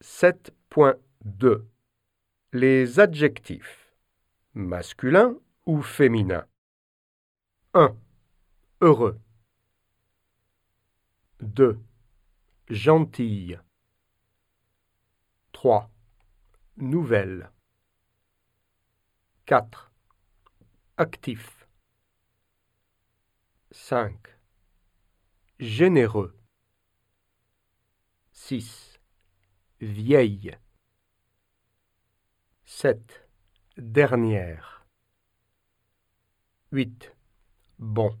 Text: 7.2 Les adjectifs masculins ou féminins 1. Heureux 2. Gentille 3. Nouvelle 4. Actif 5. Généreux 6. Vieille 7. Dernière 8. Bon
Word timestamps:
7.2 0.00 1.66
Les 2.52 3.00
adjectifs 3.00 3.92
masculins 4.54 5.34
ou 5.66 5.82
féminins 5.82 6.46
1. 7.74 7.96
Heureux 8.80 9.20
2. 11.40 11.80
Gentille 12.68 13.58
3. 15.50 15.90
Nouvelle 16.76 17.50
4. 19.46 19.90
Actif 20.96 21.66
5. 23.72 24.16
Généreux 25.58 26.38
6. 28.30 28.87
Vieille 29.80 30.56
7. 32.64 33.28
Dernière 33.76 34.84
8. 36.72 37.14
Bon 37.78 38.12